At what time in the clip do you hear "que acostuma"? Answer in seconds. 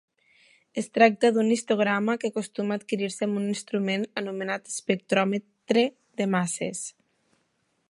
2.23-2.77